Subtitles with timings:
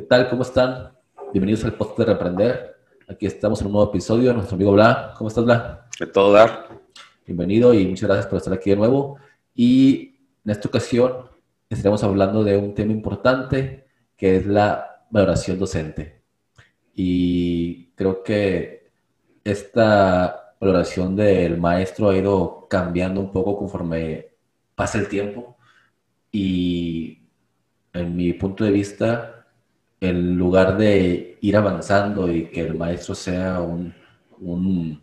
[0.00, 0.30] ¿Qué tal?
[0.30, 0.92] ¿Cómo están?
[1.30, 2.76] Bienvenidos al podcast de Reprender.
[3.06, 5.12] Aquí estamos en un nuevo episodio nuestro amigo Bla.
[5.18, 5.88] ¿Cómo estás, Bla?
[5.98, 6.68] De todo dar.
[7.26, 9.18] Bienvenido y muchas gracias por estar aquí de nuevo.
[9.54, 11.28] Y en esta ocasión
[11.68, 16.22] estaremos hablando de un tema importante que es la valoración docente.
[16.94, 18.90] Y creo que
[19.44, 24.30] esta valoración del maestro ha ido cambiando un poco conforme
[24.74, 25.58] pasa el tiempo.
[26.32, 27.18] Y
[27.92, 29.39] en mi punto de vista,
[30.00, 33.94] en lugar de ir avanzando y que el maestro sea un,
[34.40, 35.02] un,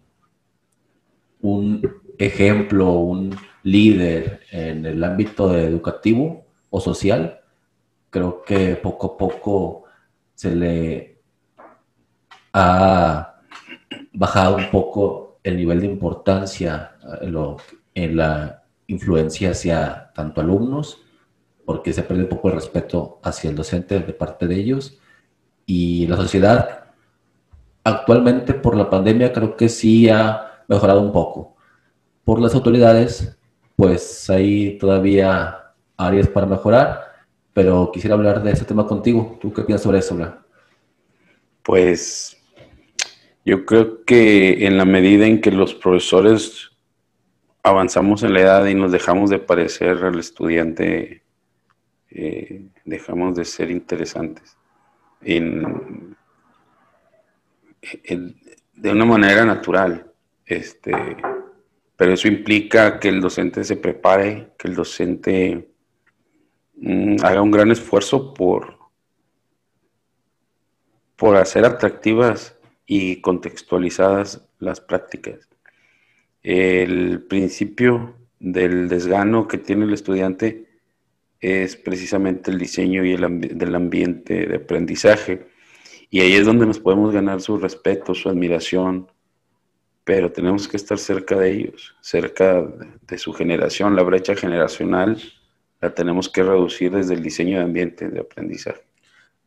[2.17, 7.39] ejemplo, un líder en el ámbito educativo o social,
[8.09, 9.83] creo que poco a poco
[10.33, 11.19] se le
[12.53, 13.35] ha
[14.13, 17.57] bajado un poco el nivel de importancia lo,
[17.93, 21.03] en la influencia hacia tanto alumnos,
[21.67, 24.99] porque se pierde un poco el respeto hacia el docente de parte de ellos,
[25.65, 26.85] y la sociedad
[27.83, 31.57] actualmente por la pandemia creo que sí ha mejorado un poco.
[32.23, 33.37] Por las autoridades,
[33.75, 37.01] pues hay todavía áreas para mejorar,
[37.51, 39.37] pero quisiera hablar de ese tema contigo.
[39.41, 40.41] ¿Tú qué piensas sobre eso, Bla?
[41.63, 42.37] Pues
[43.43, 46.69] yo creo que en la medida en que los profesores
[47.61, 51.26] avanzamos en la edad y nos dejamos de parecer al estudiante,
[52.09, 54.57] eh, dejamos de ser interesantes.
[55.19, 55.51] De
[58.91, 60.11] una manera natural.
[60.45, 60.93] Este,
[61.97, 65.67] pero eso implica que el docente se prepare, que el docente
[66.75, 68.77] mm, haga un gran esfuerzo por,
[71.15, 75.49] por hacer atractivas y contextualizadas las prácticas.
[76.43, 80.66] El principio del desgano que tiene el estudiante
[81.39, 85.47] es precisamente el diseño y el del ambiente de aprendizaje.
[86.09, 89.11] Y ahí es donde nos podemos ganar su respeto, su admiración,
[90.03, 92.65] pero tenemos que estar cerca de ellos, cerca
[93.01, 93.95] de su generación.
[93.95, 95.21] La brecha generacional
[95.81, 98.81] la tenemos que reducir desde el diseño de ambiente de aprendizaje.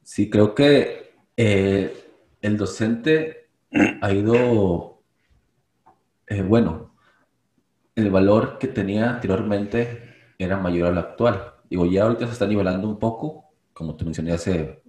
[0.03, 1.94] Sí, creo que eh,
[2.43, 3.48] el docente
[4.00, 5.03] ha ido,
[6.26, 6.94] eh, bueno,
[7.94, 11.54] el valor que tenía anteriormente era mayor al actual.
[11.70, 14.82] Digo, ya ahorita se está nivelando un poco, como te mencioné hace,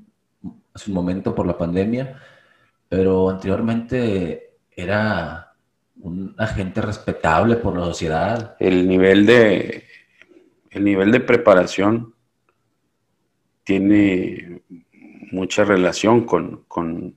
[0.73, 2.19] hace un momento por la pandemia,
[2.89, 5.53] pero anteriormente era
[6.01, 8.55] un agente respetable por la sociedad.
[8.59, 9.83] El nivel de,
[10.71, 12.15] el nivel de preparación
[13.63, 14.63] tiene
[15.31, 17.15] mucha relación con, con,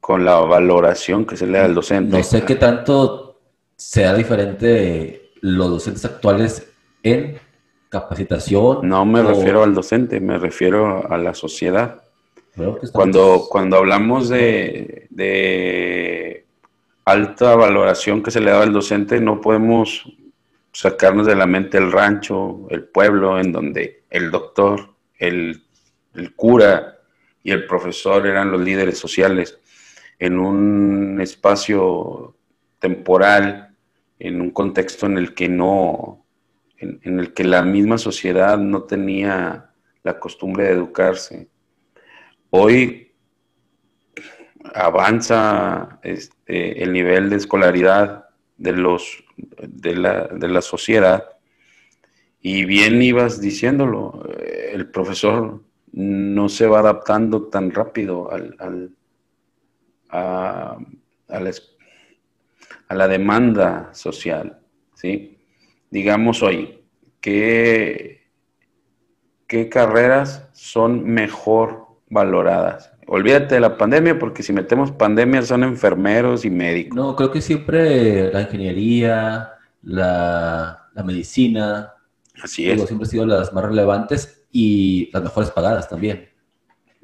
[0.00, 2.16] con, la valoración que se le da al docente.
[2.16, 3.42] No sé qué tanto
[3.76, 7.38] sea diferente los docentes actuales en
[7.94, 8.88] capacitación.
[8.88, 12.02] No me refiero al docente, me refiero a la sociedad.
[12.92, 16.44] Cuando, cuando hablamos de, de,
[17.04, 20.08] alta valoración que se le da al docente, no podemos
[20.72, 25.62] sacarnos de la mente el rancho, el pueblo, en donde el doctor, el,
[26.14, 26.98] el cura
[27.42, 29.58] y el profesor eran los líderes sociales,
[30.18, 32.34] en un espacio
[32.78, 33.74] temporal,
[34.18, 36.23] en un contexto en el que no,
[37.02, 39.70] en, el que la misma sociedad no tenía
[40.02, 41.48] la costumbre de educarse.
[42.50, 43.12] Hoy
[44.74, 51.24] avanza este, el nivel de escolaridad de, los, de, la, de la sociedad
[52.40, 54.28] y bien ibas diciéndolo,
[54.72, 55.62] el profesor
[55.92, 58.54] no se va adaptando tan rápido al,
[60.08, 60.76] a,
[61.28, 61.56] la,
[62.88, 64.60] a, la, demanda social,
[64.94, 65.33] ¿sí?
[65.94, 66.80] Digamos hoy,
[67.20, 68.26] ¿qué,
[69.46, 72.92] qué carreras son mejor valoradas?
[73.06, 76.96] Olvídate de la pandemia, porque si metemos pandemia son enfermeros y médicos.
[76.96, 81.94] No, creo que siempre la ingeniería, la, medicina,
[82.42, 82.84] Así es.
[82.86, 86.28] siempre han sido las más relevantes y las mejores pagadas también.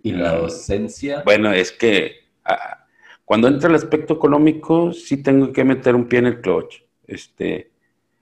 [0.02, 0.40] Y la mm.
[0.40, 1.22] docencia.
[1.24, 2.86] Bueno, es que ah,
[3.24, 6.82] cuando entra el aspecto económico, sí tengo que meter un pie en el clutch.
[7.06, 7.69] Este,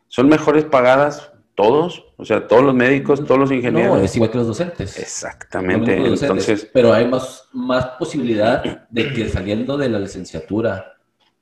[0.08, 2.04] ¿Son mejores pagadas todos?
[2.16, 3.98] O sea, todos los médicos, todos los ingenieros.
[3.98, 4.98] No, es igual que los docentes.
[4.98, 5.96] Exactamente.
[5.96, 10.94] Entonces, pero hay más, más posibilidad de que saliendo de la licenciatura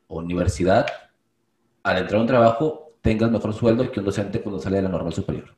[0.08, 0.86] o universidad,
[1.82, 4.88] al entrar a un trabajo, tengas mejor sueldo que un docente cuando sale de la
[4.88, 5.54] normal superior.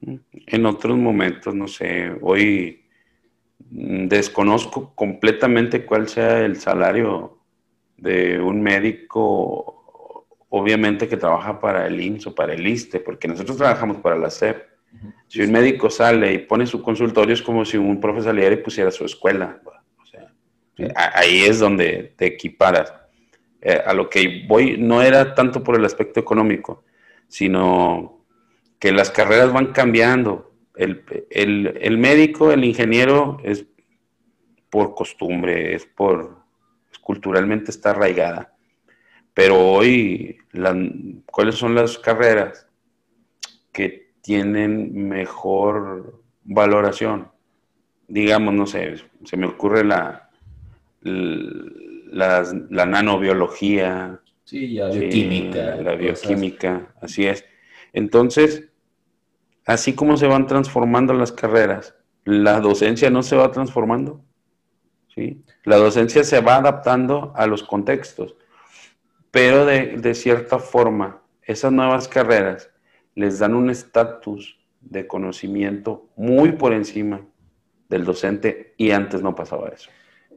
[0.00, 2.84] En otros momentos, no sé, hoy
[3.58, 7.38] desconozco completamente cuál sea el salario
[7.96, 9.79] de un médico
[10.50, 14.30] obviamente que trabaja para el IMSS o para el ISTE, porque nosotros trabajamos para la
[14.30, 14.68] SEP,
[15.28, 18.58] Si un médico sale y pone su consultorio es como si un profe saliera y
[18.58, 19.60] pusiera su escuela.
[19.96, 20.32] O sea,
[21.14, 22.92] ahí es donde te equiparas.
[23.62, 26.82] Eh, a lo que voy no era tanto por el aspecto económico,
[27.28, 28.24] sino
[28.80, 30.52] que las carreras van cambiando.
[30.74, 33.66] El, el médico, el ingeniero es
[34.70, 36.38] por costumbre, es por,
[37.00, 38.49] culturalmente está arraigada.
[39.34, 40.38] Pero hoy,
[41.26, 42.66] ¿cuáles son las carreras
[43.72, 47.28] que tienen mejor valoración?
[48.08, 50.30] Digamos, no sé, se me ocurre la,
[51.02, 54.20] la, la nanobiología.
[54.44, 55.76] Sí, la bioquímica.
[55.76, 57.44] la bioquímica, así es.
[57.92, 58.68] Entonces,
[59.64, 61.94] así como se van transformando las carreras,
[62.24, 64.24] la docencia no se va transformando.
[65.14, 65.44] ¿sí?
[65.64, 68.36] La docencia se va adaptando a los contextos,
[69.30, 72.70] pero de, cierta forma, esas nuevas carreras
[73.14, 77.20] les dan un estatus de conocimiento muy por encima
[77.88, 79.90] del docente y antes no pasaba eso.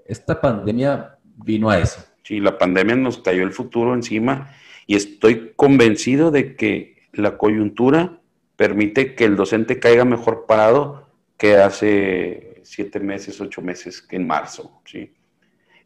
[0.05, 2.03] Esta pandemia vino a eso.
[2.23, 4.53] Sí, la pandemia nos cayó el futuro encima
[4.85, 8.19] y estoy convencido de que la coyuntura
[8.55, 14.27] permite que el docente caiga mejor parado que hace siete meses, ocho meses que en
[14.27, 14.81] marzo.
[14.85, 15.13] ¿sí?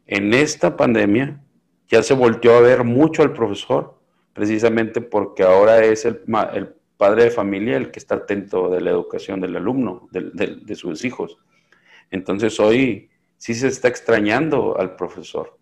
[0.06, 1.40] En esta pandemia
[1.88, 3.98] ya se volteó a ver mucho al profesor,
[4.32, 6.22] precisamente porque ahora es el,
[6.54, 10.74] el padre de familia el que está atento de la educación del alumno, de, de
[10.74, 11.38] sus hijos.
[12.10, 15.58] Entonces hoy sí se está extrañando al profesor.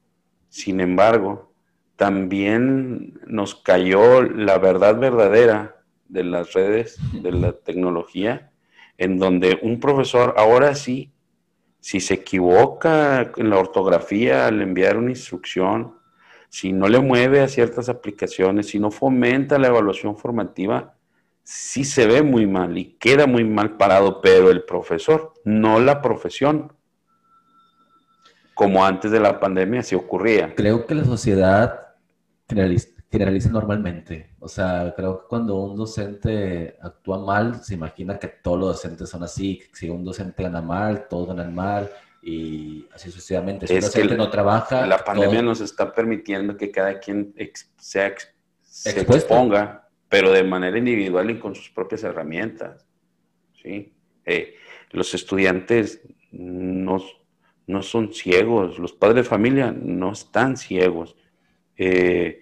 [0.49, 1.53] Sin embargo,
[1.97, 5.77] también nos cayó la verdad verdadera
[6.09, 8.51] de las redes, de la tecnología,
[8.99, 11.13] en donde un profesor ahora sí,
[11.81, 15.95] si se equivoca en la ortografía al enviar una instrucción,
[16.49, 20.95] si no le mueve a ciertas aplicaciones, si no fomenta la evaluación formativa,
[21.43, 26.03] sí se ve muy mal y queda muy mal parado, pero el profesor, no la
[26.03, 26.73] profesión,
[28.55, 30.55] como antes de la pandemia se ocurría.
[30.55, 31.89] Creo que la sociedad
[32.49, 34.35] generaliza normalmente.
[34.39, 39.09] O sea, creo que cuando un docente actúa mal, se imagina que todos los docentes
[39.09, 41.91] son así, si un docente gana mal, todos ganan mal
[42.29, 43.69] y así sucesivamente.
[43.69, 44.85] Si un docente no trabaja...
[44.85, 47.33] La pandemia nos está permitiendo que cada quien
[47.79, 48.17] se
[48.85, 52.85] exponga, pero de manera individual y con sus propias herramientas.
[53.63, 53.95] ¿sí?
[54.25, 54.57] Eh,
[54.91, 56.01] los estudiantes
[56.33, 57.01] no,
[57.69, 61.15] no son ciegos, los padres de familia no están ciegos.
[61.77, 62.41] Eh,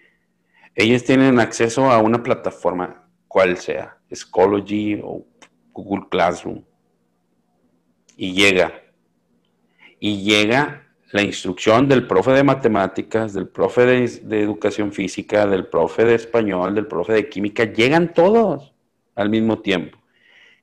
[0.74, 5.26] ellos tienen acceso a una plataforma, cual sea, Schoology o
[5.72, 6.64] Google Classroom,
[8.16, 8.83] y llega,
[10.04, 16.04] y llega la instrucción del profe de matemáticas, del profe de, educación física, del profe
[16.04, 18.74] de español, del profe de química, llegan todos
[19.14, 19.96] al mismo tiempo.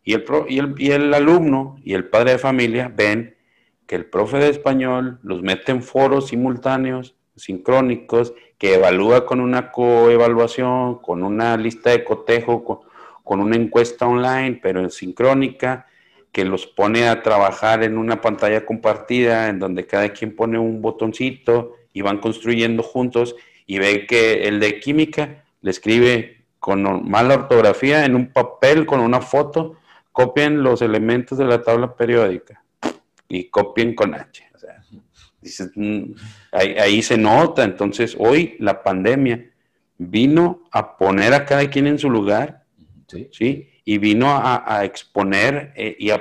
[0.03, 3.35] Y el, y el, y el alumno y el padre de familia ven
[3.87, 9.71] que el profe de español los mete en foros simultáneos, sincrónicos, que evalúa con una
[9.71, 12.85] coevaluación, con una lista de cotejo,
[13.23, 15.87] con, una encuesta online, pero en sincrónica,
[16.31, 20.81] que los pone a trabajar en una pantalla compartida, en donde cada quien pone un
[20.81, 23.35] botoncito y van construyendo juntos
[23.65, 28.99] y ve que el de química le escribe con mala ortografía en un papel con
[28.99, 29.77] una foto,
[30.11, 32.63] copien los elementos de la tabla periódica
[33.27, 34.51] y copien con H.
[35.41, 36.13] Dices, mm,
[36.51, 37.63] ahí, se nota.
[37.63, 39.49] Entonces, hoy la pandemia
[39.97, 42.63] vino a poner a cada quien en su lugar,
[43.31, 43.70] ¿sí?
[43.83, 46.11] Y vino a, exponer eh, y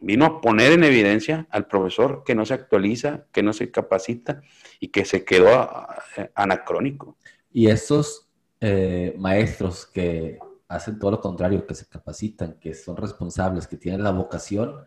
[0.00, 4.42] vino a poner en evidencia al profesor que no se actualiza, que no se capacita
[4.78, 5.86] y que se quedó
[6.16, 7.16] eh, anacrónico.
[7.52, 8.28] Y esos
[8.60, 10.38] eh, maestros que
[10.68, 14.84] hacen todo lo contrario, que se capacitan, que son responsables, que tienen la vocación,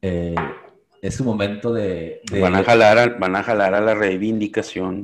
[0.00, 2.22] es su momento de...
[2.40, 5.02] van, a jalar a, van a jalar a la reivindicación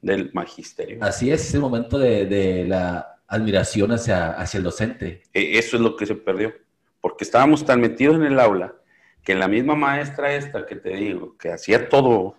[0.00, 0.98] del magisterio.
[1.00, 5.22] Así es, es el momento de, la admiración hacia, hacia el docente.
[5.32, 6.54] E, eso es lo que se perdió,
[7.00, 8.74] porque estábamos tan metidos en el aula
[9.22, 12.36] que la misma maestra esta que te digo, que hacía todo,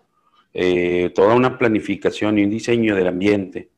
[0.53, 3.69] eh, toda una planificación y un diseño del ambiente,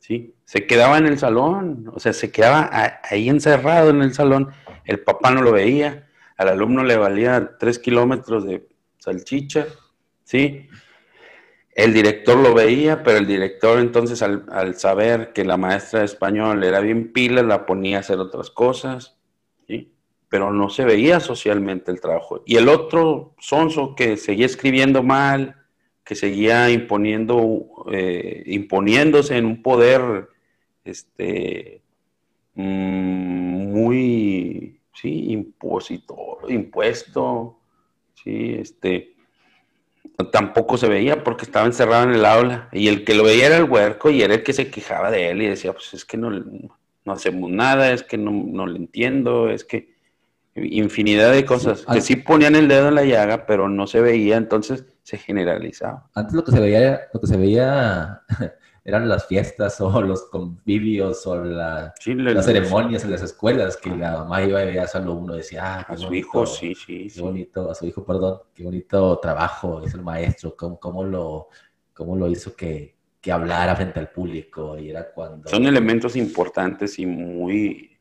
[0.00, 0.34] ¿sí?
[0.44, 4.48] Se quedaba en el salón, o sea, se quedaba ahí encerrado en el salón,
[4.84, 8.66] el papá no lo veía, al alumno le valía tres kilómetros de
[8.98, 9.66] salchicha,
[10.24, 10.68] ¿sí?
[11.78, 16.64] El director lo veía, pero el director entonces al, saber que la maestra de español
[16.64, 19.16] era bien pila, la ponía a hacer otras cosas.
[20.28, 22.42] Pero no se veía socialmente el trabajo.
[22.44, 25.54] Y el otro sonso que seguía escribiendo mal,
[26.02, 30.30] que seguía imponiendo, eh, imponiéndose en un poder
[30.84, 31.80] este,
[32.54, 35.30] mm, muy sí,
[36.48, 37.60] impuesto,
[38.14, 39.14] sí, este,
[40.26, 42.68] tampoco se veía porque estaba encerrado en el aula.
[42.72, 45.30] Y el que lo veía era el huerco y era el que se quejaba de
[45.30, 48.78] él y decía, pues es que no, no hacemos nada, es que no, no le
[48.78, 49.96] entiendo, es que
[50.56, 54.36] infinidad de cosas que sí ponían el dedo en la llaga, pero no se veía,
[54.36, 56.10] entonces se generalizaba.
[56.14, 58.20] Antes lo que se veía, lo que se veía
[58.84, 64.42] eran las fiestas o los convivios o las ceremonias en las escuelas, que la mamá
[64.42, 67.08] iba y veía a su alumno y decía, ah, a su hijo, sí, sí.
[67.08, 71.48] Qué bonito, a su hijo, perdón, qué bonito trabajo hizo el maestro, cómo, cómo lo,
[71.94, 75.48] cómo lo hizo que, que hablara frente al público y era cuando...
[75.48, 77.98] Son elementos importantes y muy...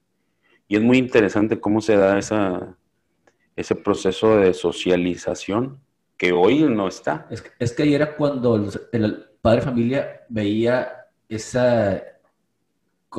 [0.67, 2.75] Y es muy interesante cómo se da esa,
[3.55, 5.86] ese proceso de socialización
[6.17, 7.27] que hoy no está.
[7.29, 8.55] Es, es que ahí era cuando
[8.91, 12.03] el, padre familia veía esa...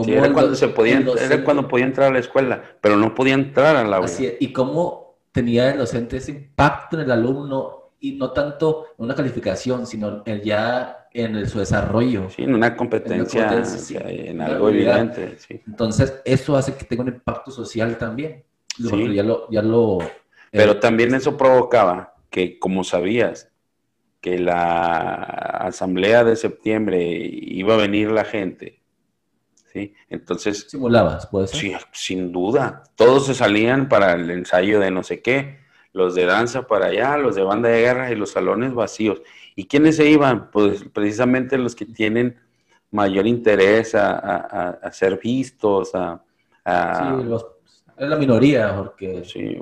[0.04, 3.34] Sí, era cuando se podía, era cuando podía entrar a la escuela, pero no podía
[3.34, 3.96] entrar a la.
[3.96, 9.06] Así, y cómo tenía el docente ese impacto en el alumno y no tanto en
[9.06, 12.28] una calificación, sino en ya en su desarrollo.
[12.30, 13.50] Sí, en una competencia,
[14.06, 15.36] en, algo evidente.
[15.66, 18.44] Entonces, eso hace que tenga un impacto social también.
[18.78, 19.98] Ya lo, ya lo,
[20.52, 23.50] Pero eh, también eso provocaba que, como sabías,
[24.20, 28.82] que la asamblea de septiembre iba a venir la gente,
[29.72, 29.94] ¿sí?
[30.08, 30.66] Entonces...
[30.68, 31.50] Simulabas, pues.
[31.50, 32.82] Sí, sin duda.
[32.96, 35.58] Todos se salían para el ensayo de no sé qué,
[35.92, 39.22] los de danza para allá, los de banda de guerra y los salones vacíos.
[39.54, 40.50] ¿Y quiénes se iban?
[40.50, 42.38] Pues precisamente los que tienen
[42.90, 46.22] mayor interés a, ser vistos, a...
[46.64, 47.46] sí, los,
[47.96, 49.24] es la minoría, porque...
[49.24, 49.58] Sí,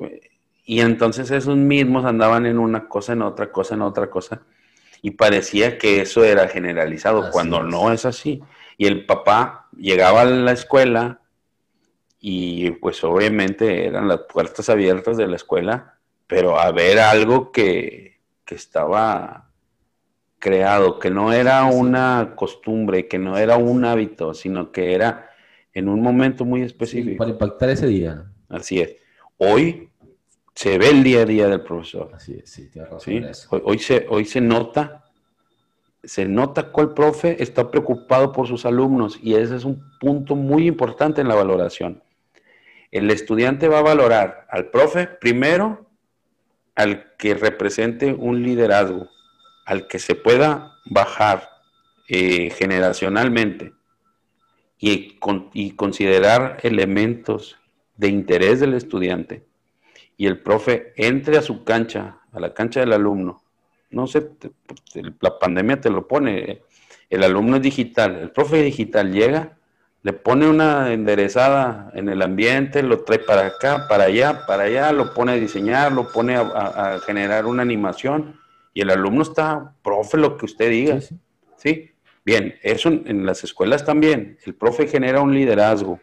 [0.69, 4.41] y entonces esos mismos andaban en una cosa, en otra cosa, en otra cosa.
[5.01, 8.43] Y parecía que eso era generalizado, cuando no es así.
[8.77, 11.21] Y el papá llegaba a la escuela
[12.19, 18.19] y pues obviamente eran las puertas abiertas de la escuela, pero a ver algo que,
[18.43, 19.49] que estaba
[20.39, 25.29] creado, que no era una costumbre, que no era un hábito, sino que era
[25.71, 27.19] en un momento muy específico.
[27.19, 28.25] para impactar ese día.
[28.49, 28.97] Así es.
[29.37, 29.91] Hoy
[30.57, 32.09] se ve el día a día del profesor.
[32.15, 33.27] Así es, sí, razón.
[33.63, 35.05] Hoy, se, hoy se nota,
[36.03, 40.65] se nota cuál profe está preocupado por sus alumnos y ese es un punto muy
[40.65, 42.01] importante en la valoración.
[42.89, 45.85] El estudiante va a valorar al profe primero,
[46.73, 49.09] al que represente un liderazgo,
[49.67, 51.47] al que se pueda bajar
[52.09, 53.73] eh, generacionalmente
[54.79, 55.19] y,
[55.53, 57.59] y considerar elementos
[57.95, 59.45] de interés del estudiante
[60.17, 63.41] y el profe entre a su cancha, a la cancha del alumno,
[63.91, 64.29] no sé,
[65.21, 66.63] la pandemia te lo pone,
[67.09, 69.57] el alumno es digital, el profe digital llega,
[70.03, 74.91] le pone una enderezada en el ambiente, lo trae para acá, para allá, para allá,
[74.91, 78.39] lo pone a diseñar, lo pone a, generar una animación
[78.73, 80.99] y el alumno está, profe, lo que usted diga.
[81.57, 81.91] Sí,
[82.27, 85.97] Bien, eso en las escuelas también, el profe genera un liderazgo.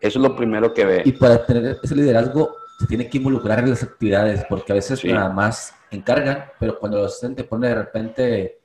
[0.00, 1.02] Eso es lo primero que ve.
[1.04, 5.04] Y para tener ese liderazgo se tiene que involucrar en las actividades, porque a veces
[5.04, 8.58] nada más encargan, pero cuando los docente pone de repente...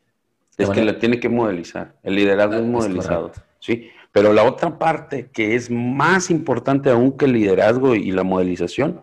[0.57, 3.89] Es que lo tiene que modelizar, el liderazgo es modelizado, ¿sí?
[4.11, 9.01] Pero la otra parte que es más importante aún que el liderazgo y la modelización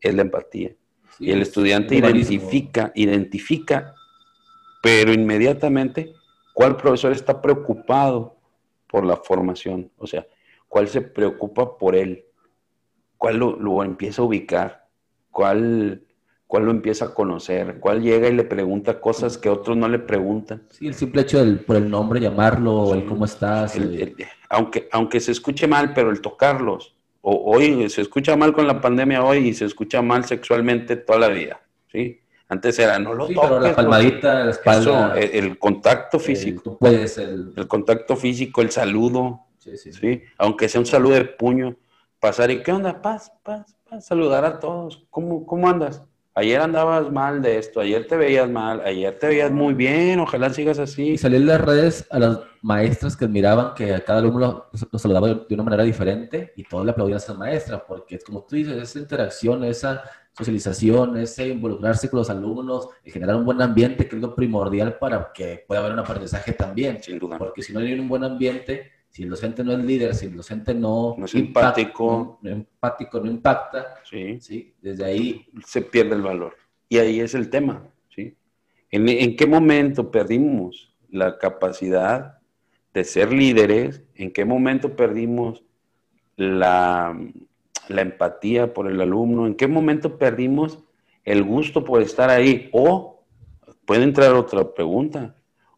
[0.00, 0.74] es la empatía.
[1.18, 3.94] y el estudiante identifica, identifica,
[4.82, 6.12] pero inmediatamente
[6.52, 8.36] cuál profesor está preocupado
[8.86, 10.26] por la formación, o sea,
[10.68, 12.24] cuál se preocupa por él,
[13.22, 14.88] cuál lo, empieza a ubicar,
[15.30, 16.02] cuál,
[16.48, 20.00] cuál lo empieza a conocer, cuál llega y le pregunta cosas que otros no le
[20.00, 20.64] preguntan.
[20.70, 23.78] Sí, el simple hecho del, por el nombre llamarlo, el cómo estás.
[24.48, 26.96] aunque, aunque se escuche mal, pero el tocarlos.
[27.20, 31.20] O, hoy se escucha mal con la pandemia hoy y se escucha mal sexualmente toda
[31.20, 31.62] la vida,
[31.92, 32.18] ¿sí?
[32.48, 35.14] Antes era, no lo sí, Pero la palmadita, la espalda.
[35.16, 36.76] el, contacto físico.
[36.76, 37.52] puedes, el...
[37.56, 37.68] el...
[37.68, 39.46] contacto físico, el saludo.
[39.58, 40.22] Sí, sí, sí.
[40.38, 41.76] Aunque sea un saludo de puño
[42.22, 43.02] pasar y ¿qué onda?
[43.02, 45.04] Paz, paz, paz, saludar a todos.
[45.10, 46.04] ¿Cómo, ¿Cómo andas?
[46.36, 50.48] Ayer andabas mal de esto, ayer te veías mal, ayer te veías muy bien, ojalá
[50.50, 51.10] sigas así.
[51.10, 54.98] Y salir en las redes a las maestras que admiraban que a cada alumno lo,
[55.00, 58.54] saludaba de una manera diferente y todos le aplaudían a esa maestra, porque como tú
[58.54, 60.04] dices, esa interacción, esa
[60.38, 64.96] socialización, ese involucrarse con los alumnos y generar un buen ambiente, que es lo primordial
[64.96, 67.02] para que pueda haber un aprendizaje también.
[67.02, 67.36] Sin duda.
[67.36, 70.36] Porque si no hay un buen ambiente, si el docente no es líder, si el
[70.36, 74.40] docente no, no es empático, no, empático, no impacta, sí.
[74.40, 74.74] ¿sí?
[74.80, 76.56] desde ahí se pierde el valor.
[76.88, 77.86] Y ahí es el tema.
[78.08, 78.34] ¿sí?
[78.90, 82.38] ¿En, ¿En, qué momento perdimos la capacidad
[82.94, 84.02] de ser líderes?
[84.14, 85.62] ¿En qué momento perdimos
[86.36, 87.14] la,
[87.88, 89.46] la empatía por el alumno?
[89.46, 90.78] ¿En qué momento perdimos
[91.24, 92.70] el gusto por estar ahí?
[92.72, 93.22] O
[93.84, 95.36] puede entrar otra pregunta.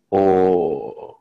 [0.08, 1.13] O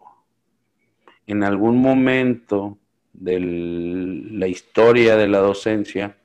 [1.28, 2.78] en algún momento
[3.14, 6.18] de la historia de la docencia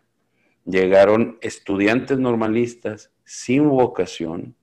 [0.65, 4.55] llegaron estudiantes normalistas sin vocación,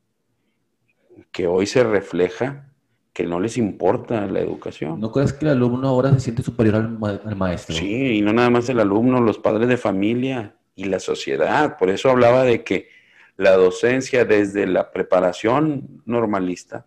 [1.32, 2.72] que hoy se refleja
[3.14, 5.00] que no les importa la educación.
[5.00, 7.74] ¿No crees que el alumno ahora se siente superior al, maestro?
[7.74, 11.78] Sí, y no nada más el alumno, los padres de familia y la sociedad.
[11.78, 12.90] Por eso hablaba de que
[13.38, 16.86] la docencia desde la preparación normalista,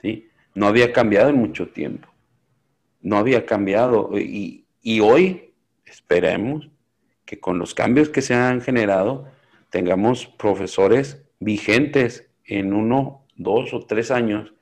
[0.00, 0.28] ¿sí?
[0.54, 2.09] No había cambiado en mucho tiempo.
[3.00, 4.10] No había cambiado.
[4.18, 5.52] Y, y hoy
[5.84, 6.68] esperemos
[7.24, 9.26] que con los cambios que se han generado
[9.70, 14.52] tengamos profesores vigentes en uno, dos o tres años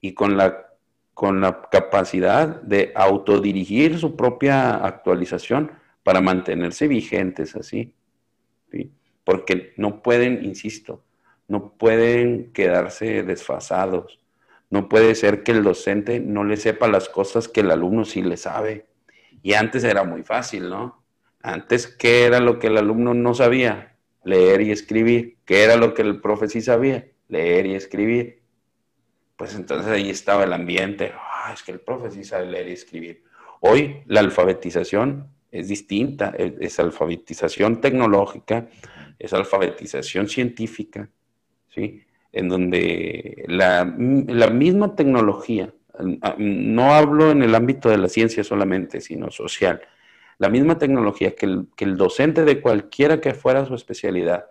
[0.00, 0.72] y con la,
[1.12, 5.72] con la capacidad de autodirigir su propia actualización
[6.02, 7.92] para mantenerse vigentes así.
[9.24, 11.02] Porque no pueden, insisto,
[11.48, 14.18] no pueden quedarse desfasados.
[14.74, 18.22] No puede ser que el docente no le sepa las cosas que el alumno sí
[18.22, 18.86] le sabe.
[19.42, 21.02] Y antes era muy fácil, ¿no?
[21.42, 23.96] Antes, ¿qué era lo que el alumno no sabía?
[24.24, 25.38] Leer y escribir.
[25.44, 27.06] ¿Qué era lo que el profe sí sabía?
[27.28, 28.44] Leer y escribir
[29.36, 32.72] pues entonces ahí estaba el ambiente, ah, es que el profe sí sabe leer y
[32.72, 33.24] escribir.
[33.60, 38.68] Hoy la alfabetización es distinta, es, alfabetización tecnológica,
[39.18, 41.08] es alfabetización científica,
[41.68, 42.02] ¿sí?
[42.34, 45.72] En donde la, misma tecnología,
[46.36, 49.80] no hablo en el ámbito de la ciencia solamente, sino social,
[50.38, 54.46] la misma tecnología que el, que el docente de cualquiera que fuera su especialidad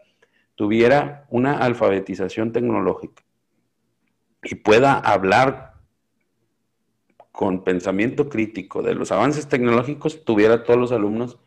[0.55, 3.23] tuviera una alfabetización tecnológica
[4.43, 5.73] y pueda hablar
[7.33, 11.39] con pensamiento crítico de los avances tecnológicos, tuviera todos los alumnos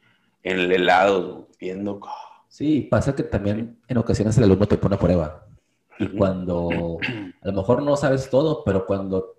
[0.42, 2.00] en el helado, viendo...
[2.48, 5.45] Sí, pasa que también en ocasiones el alumno te pone a prueba.
[5.98, 6.98] Y cuando
[7.40, 9.36] a lo mejor no sabes todo, pero cuando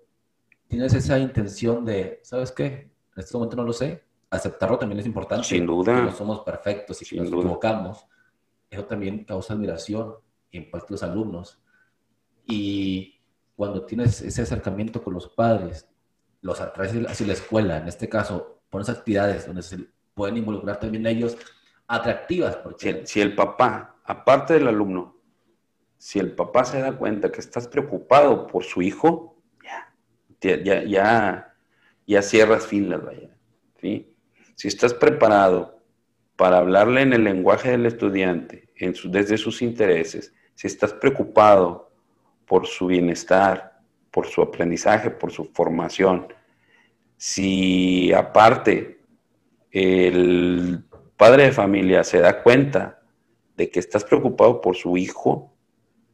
[0.66, 2.66] tienes esa intención de, ¿sabes qué?
[3.16, 5.46] En este momento no lo sé, aceptarlo también es importante.
[5.46, 6.02] Sin duda.
[6.02, 8.06] no somos perfectos y que nos equivocamos.
[8.70, 10.14] Eso también causa admiración
[10.50, 11.58] y impacta a los alumnos.
[12.46, 13.20] Y
[13.56, 15.88] cuando tienes ese acercamiento con los padres,
[16.42, 19.78] los atraes hacia la escuela, en este caso, pones actividades donde se
[20.14, 21.36] pueden involucrar también ellos,
[21.86, 22.56] atractivas.
[22.56, 23.02] Porque...
[23.06, 25.17] Si, el papá, aparte del alumno,
[25.98, 29.92] si el papá se da cuenta que estás preocupado por su hijo, ya,
[30.40, 31.54] ya, ya,
[32.06, 33.36] ya cierras filas, vaya.
[33.80, 34.14] ¿sí?
[34.54, 35.82] Si estás preparado
[36.36, 41.90] para hablarle en el lenguaje del estudiante, en desde sus intereses, si estás preocupado
[42.46, 43.80] por su bienestar,
[44.10, 46.32] por su aprendizaje, por su formación.
[47.16, 49.00] Si aparte
[49.70, 50.84] el
[51.16, 53.02] padre de familia se da cuenta
[53.56, 55.52] de que estás preocupado por su hijo,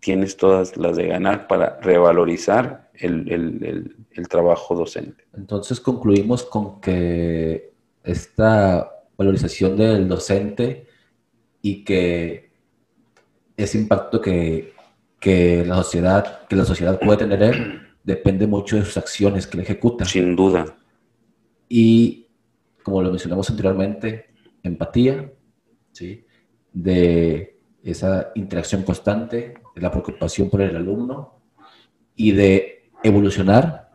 [0.04, 3.96] tienes todas las de ganar para revalorizar el,
[4.28, 5.24] trabajo docente.
[5.36, 10.86] Entonces concluimos con que esta valorización del docente
[11.62, 12.50] y que
[13.56, 14.74] ese impacto que
[15.24, 19.62] que la sociedad, que la sociedad puede tener depende mucho de sus acciones que le
[19.62, 20.04] ejecuta.
[20.04, 20.76] Sin duda.
[21.66, 22.26] Y
[22.82, 24.26] como lo mencionamos anteriormente,
[24.62, 25.32] empatía,
[25.92, 26.26] ¿sí?
[26.74, 31.40] de esa interacción constante, de la preocupación por el alumno
[32.14, 33.90] y de evolucionar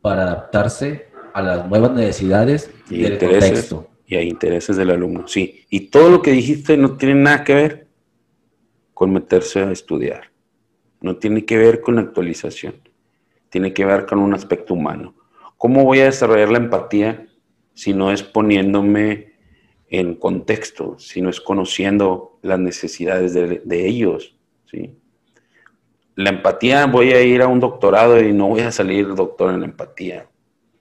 [0.00, 3.88] para adaptarse a las nuevas necesidades y del contexto.
[4.06, 5.66] Y a intereses del alumno, sí.
[5.70, 7.88] Y todo lo que dijiste no tiene nada que ver
[8.92, 10.32] con meterse a estudiar.
[11.00, 12.74] No tiene que ver con la actualización,
[13.48, 15.14] tiene que ver con un aspecto humano.
[15.56, 17.26] ¿Cómo voy a desarrollar la empatía
[17.72, 19.34] si no es poniéndome
[19.88, 24.36] en contexto, si no es conociendo las necesidades de, ellos?
[24.66, 24.99] ¿sí?
[26.20, 29.62] La empatía, voy a ir a un doctorado y no voy a salir doctor en
[29.62, 30.28] empatía.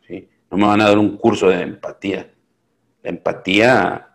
[0.06, 0.28] ¿sí?
[0.52, 2.30] No me van a dar un curso de empatía.
[3.04, 4.10] La empatía,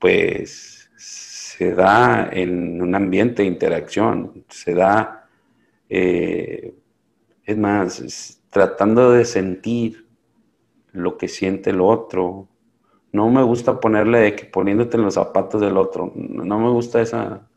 [0.00, 5.18] pues, se da en un ambiente de interacción, se da
[5.88, 6.74] eh,
[7.44, 10.06] es más, tratando de sentir
[10.92, 12.48] lo que siente el otro.
[13.12, 16.12] No me gusta ponerle de que poniéndote en los zapatos del otro.
[16.14, 17.48] No me gusta esa,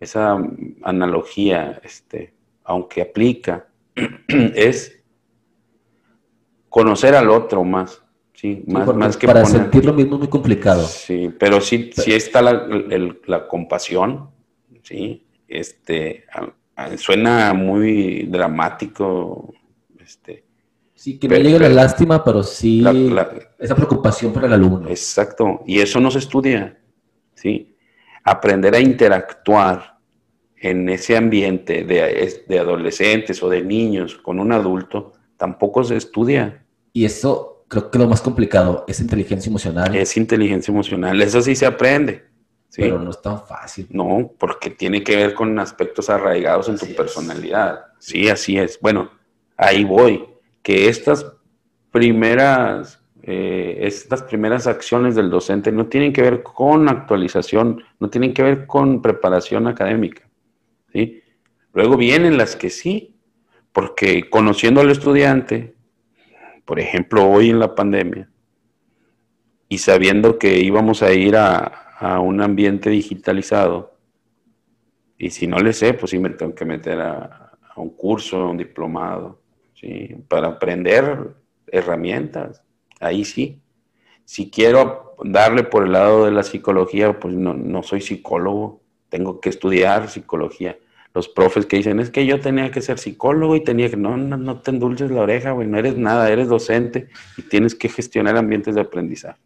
[0.00, 0.36] esa
[0.82, 3.68] analogía, este, aunque aplica.
[4.28, 5.02] es
[6.68, 8.02] conocer al otro más.
[8.34, 10.82] Sí, más, más que para sentir lo mismo es muy complicado.
[10.86, 12.68] Sí, pero sí, sí está la,
[13.24, 14.28] la compasión,
[14.82, 16.26] sí, este,
[16.98, 19.54] suena muy dramático.
[19.98, 20.44] Este,
[20.92, 22.84] sí, que no llegue la lástima, pero sí
[23.58, 24.90] esa preocupación por el alumno.
[24.90, 26.78] Exacto, y eso no se estudia.
[27.36, 27.75] ¿sí?
[28.26, 29.96] Aprender a interactuar
[30.56, 36.64] en ese ambiente de, de adolescentes o de niños con un adulto tampoco se estudia.
[36.92, 39.94] Y eso creo que lo más complicado es inteligencia emocional.
[39.94, 42.24] Es inteligencia emocional, eso sí se aprende.
[42.74, 43.86] Pero no es tan fácil.
[43.90, 47.86] No, porque tiene que ver con aspectos arraigados en tu personalidad.
[47.98, 48.78] Sí, así es.
[48.80, 49.10] Bueno,
[49.56, 50.26] ahí voy.
[50.62, 51.24] Que estas
[51.90, 58.32] primeras, eh, estas primeras acciones del docente no tienen que ver con actualización, no tienen
[58.32, 60.28] que ver con preparación académica.
[60.92, 61.22] ¿sí?
[61.72, 63.16] Luego vienen las que sí,
[63.72, 65.74] porque conociendo al estudiante,
[66.64, 68.30] por ejemplo, hoy en la pandemia,
[69.68, 71.72] y sabiendo que íbamos a ir a,
[72.20, 73.96] un ambiente digitalizado,
[75.18, 78.50] y si no le sé, pues sí me tengo que meter a, un curso, a
[78.50, 79.42] un diplomado,
[79.74, 80.14] ¿sí?
[80.28, 81.34] para aprender
[81.66, 82.62] herramientas.
[83.00, 83.60] Ahí sí.
[84.24, 89.40] Si quiero darle por el lado de la psicología, pues no, no soy psicólogo, tengo
[89.40, 90.76] que estudiar psicología
[91.16, 94.18] los profes que dicen, es que yo tenía que ser psicólogo y tenía que, no,
[94.18, 97.88] no, no te endulces la oreja, güey, no eres nada, eres docente y tienes que
[97.88, 99.40] gestionar ambientes de aprendizaje,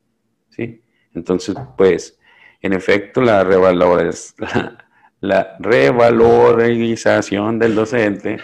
[0.48, 0.82] ¿sí?
[1.14, 2.18] Entonces, pues,
[2.60, 3.44] en efecto, la,
[5.20, 8.38] la, revalorización del docente.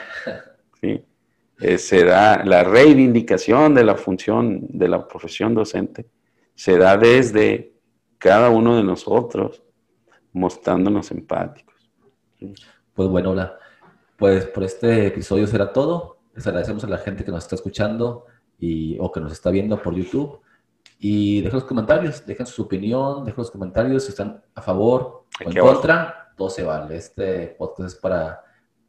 [1.59, 6.07] Eh, se da, la reivindicación de la función de la profesión docente,
[6.55, 7.75] se da desde
[8.19, 9.63] cada uno de nosotros
[10.33, 11.75] mostrándonos empáticos.
[12.39, 12.53] ¿sí?
[12.93, 13.59] Pues bueno, hola.
[14.17, 16.19] Pues por este episodio será todo.
[16.35, 18.27] Les agradecemos a la gente que nos está escuchando
[18.59, 20.41] y, o que nos está viendo por YouTube.
[20.99, 25.51] Y dejen los comentarios, dejen su opinión, dejen los comentarios si están a favor o
[25.51, 26.33] en contra.
[26.37, 26.97] Todo se vale.
[26.97, 28.43] Este podcast es para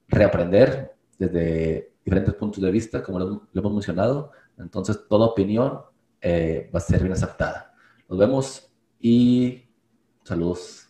[0.07, 4.31] reaprender desde diferentes puntos de vista, como lo, hemos mencionado.
[4.57, 5.81] Entonces, toda opinión
[6.21, 7.73] eh, va a ser bien aceptada.
[8.07, 9.65] Nos vemos y
[10.23, 10.85] saludos.